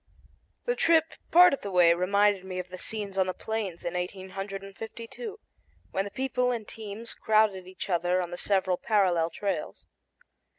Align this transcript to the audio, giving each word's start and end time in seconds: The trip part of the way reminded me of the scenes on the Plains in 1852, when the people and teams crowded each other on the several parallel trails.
The 0.65 0.75
trip 0.75 1.13
part 1.29 1.53
of 1.53 1.61
the 1.61 1.69
way 1.69 1.93
reminded 1.93 2.43
me 2.43 2.57
of 2.57 2.69
the 2.69 2.79
scenes 2.79 3.19
on 3.19 3.27
the 3.27 3.35
Plains 3.35 3.85
in 3.85 3.93
1852, 3.93 5.39
when 5.91 6.05
the 6.05 6.09
people 6.09 6.49
and 6.49 6.67
teams 6.67 7.13
crowded 7.13 7.67
each 7.67 7.87
other 7.87 8.19
on 8.19 8.31
the 8.31 8.35
several 8.39 8.77
parallel 8.77 9.29
trails. 9.29 9.85